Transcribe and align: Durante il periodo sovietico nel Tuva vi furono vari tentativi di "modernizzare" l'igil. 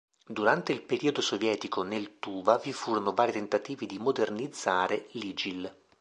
Durante 0.25 0.71
il 0.73 0.81
periodo 0.81 1.21
sovietico 1.21 1.83
nel 1.83 2.17
Tuva 2.17 2.57
vi 2.57 2.73
furono 2.73 3.13
vari 3.13 3.33
tentativi 3.33 3.85
di 3.85 3.99
"modernizzare" 3.99 5.05
l'igil. 5.11 5.71